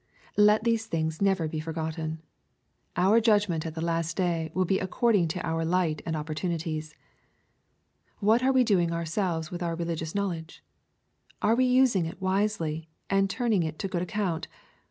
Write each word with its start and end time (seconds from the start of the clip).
Let 0.39 0.63
these 0.63 0.87
things 0.87 1.21
never 1.21 1.47
be 1.47 1.59
forgotten. 1.59 2.23
Our 2.97 3.21
judgment 3.21 3.67
at 3.67 3.75
the 3.75 3.85
last 3.85 4.17
day 4.17 4.49
will 4.55 4.65
be 4.65 4.79
according 4.79 5.27
to 5.27 5.45
our 5.45 5.63
light 5.63 6.01
and 6.07 6.15
opportunities. 6.15 6.95
What 8.17 8.41
are 8.41 8.51
we 8.51 8.63
doing 8.63 8.91
ourselves 8.91 9.51
with 9.51 9.61
our 9.61 9.75
religious 9.75 10.15
knowl 10.15 10.31
edge? 10.31 10.63
Are 11.43 11.53
we 11.53 11.65
using 11.65 12.07
it 12.07 12.19
wisely, 12.19 12.89
and 13.11 13.29
turning 13.29 13.61
it 13.61 13.77
to 13.77 13.87
good 13.87 14.01
account 14.01 14.47